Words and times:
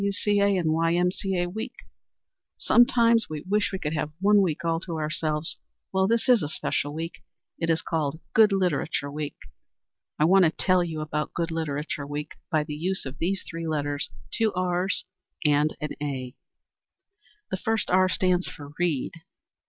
W.C.A. 0.03 0.57
and 0.57 0.73
Y.M.C.A. 0.73 1.47
week. 1.47 1.75
Sometimes 2.57 3.29
we 3.29 3.43
wish 3.47 3.71
we 3.71 3.77
could 3.77 3.93
have 3.93 4.11
one 4.19 4.41
week 4.41 4.65
all 4.65 4.79
to 4.79 4.97
ourselves. 4.97 5.57
Well, 5.93 6.07
this 6.07 6.27
is 6.27 6.41
a 6.41 6.47
special 6.49 6.91
week. 6.95 7.21
It 7.59 7.69
is 7.69 7.83
called 7.83 8.19
Good 8.33 8.51
Literature 8.51 9.11
week. 9.11 9.35
I 10.17 10.25
want 10.25 10.45
to 10.45 10.49
tell 10.51 10.83
you 10.83 11.01
about 11.01 11.35
Good 11.35 11.51
Literature 11.51 12.07
week 12.07 12.31
by 12.51 12.63
the 12.63 12.73
use 12.73 13.05
of 13.05 13.19
these 13.19 13.43
three 13.47 13.67
letters, 13.67 14.09
two 14.33 14.51
R's 14.55 15.05
and 15.45 15.77
an 15.79 15.89
A. 16.01 16.33
The 17.51 17.57
first 17.57 17.91
R 17.91 18.09
stands 18.09 18.47
for 18.47 18.71
Read. 18.79 19.11